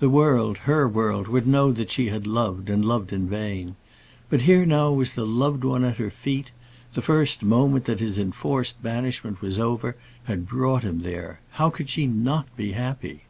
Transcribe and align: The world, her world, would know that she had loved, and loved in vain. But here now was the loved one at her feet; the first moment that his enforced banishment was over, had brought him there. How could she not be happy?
The 0.00 0.08
world, 0.08 0.58
her 0.66 0.88
world, 0.88 1.28
would 1.28 1.46
know 1.46 1.70
that 1.70 1.88
she 1.92 2.08
had 2.08 2.26
loved, 2.26 2.68
and 2.68 2.84
loved 2.84 3.12
in 3.12 3.28
vain. 3.28 3.76
But 4.28 4.40
here 4.40 4.66
now 4.66 4.90
was 4.90 5.12
the 5.12 5.24
loved 5.24 5.62
one 5.62 5.84
at 5.84 5.98
her 5.98 6.10
feet; 6.10 6.50
the 6.94 7.00
first 7.00 7.40
moment 7.44 7.84
that 7.84 8.00
his 8.00 8.18
enforced 8.18 8.82
banishment 8.82 9.40
was 9.40 9.56
over, 9.56 9.94
had 10.24 10.48
brought 10.48 10.82
him 10.82 11.02
there. 11.02 11.38
How 11.50 11.70
could 11.70 11.88
she 11.88 12.04
not 12.04 12.46
be 12.56 12.72
happy? 12.72 13.26